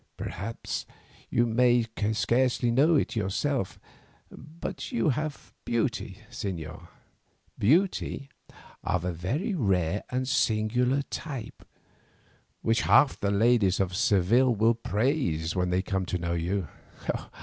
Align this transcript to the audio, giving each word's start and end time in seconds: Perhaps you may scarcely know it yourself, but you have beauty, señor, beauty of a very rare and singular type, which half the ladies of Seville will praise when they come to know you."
Perhaps 0.17 0.87
you 1.29 1.45
may 1.45 1.85
scarcely 2.13 2.71
know 2.71 2.95
it 2.95 3.15
yourself, 3.15 3.79
but 4.31 4.91
you 4.91 5.09
have 5.09 5.53
beauty, 5.63 6.17
señor, 6.31 6.87
beauty 7.59 8.27
of 8.83 9.05
a 9.05 9.13
very 9.13 9.53
rare 9.53 10.03
and 10.09 10.27
singular 10.27 11.03
type, 11.11 11.63
which 12.63 12.81
half 12.81 13.19
the 13.19 13.29
ladies 13.29 13.79
of 13.79 13.95
Seville 13.95 14.55
will 14.55 14.73
praise 14.73 15.55
when 15.55 15.69
they 15.69 15.83
come 15.83 16.07
to 16.07 16.17
know 16.17 16.33
you." 16.33 16.67